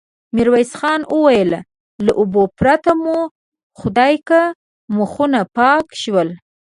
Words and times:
ميرويس 0.35 0.71
خان 0.79 1.01
وويل: 1.13 1.51
له 2.05 2.11
اوبو 2.19 2.43
پرته 2.59 2.91
مو 3.03 3.17
خدايکه 3.79 4.41
مخونه 4.95 5.41
پاک 5.55 5.85
شول. 6.01 6.29